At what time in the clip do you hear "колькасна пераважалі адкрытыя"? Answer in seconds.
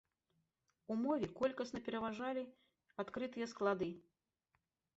1.41-3.45